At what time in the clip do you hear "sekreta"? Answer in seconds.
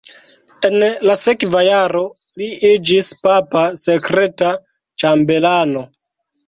3.85-4.53